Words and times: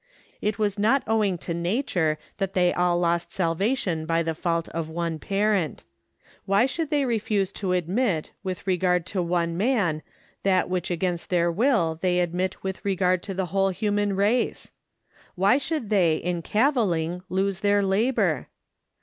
It 0.41 0.57
was 0.57 0.79
not 0.79 1.03
owing 1.05 1.37
to 1.37 1.53
nature 1.53 2.17
that 2.39 2.55
they 2.55 2.73
all 2.73 2.97
lost 2.97 3.31
salvation 3.31 4.07
by 4.07 4.23
the 4.23 4.33
fault 4.33 4.67
of 4.69 4.89
one 4.89 5.19
parent. 5.19 5.83
Why 6.45 6.65
should 6.65 6.89
they 6.89 7.05
refuse 7.05 7.51
to 7.51 7.73
admit 7.73 8.31
with 8.41 8.65
regard 8.65 9.05
to 9.13 9.21
one 9.21 9.55
man 9.57 10.01
that 10.41 10.71
which 10.71 10.89
against 10.89 11.29
their 11.29 11.51
will 11.51 11.99
they 12.01 12.19
admit 12.19 12.63
with 12.63 12.83
regard 12.83 13.21
to 13.21 13.35
the 13.35 13.45
whole 13.53 13.69
human 13.69 14.15
race? 14.15 14.71
Why 15.35 15.59
should 15.59 15.91
they 15.91 16.15
in 16.17 16.41
caviling 16.41 17.21
lose 17.29 17.59
their 17.59 17.83
labor? 17.83 18.47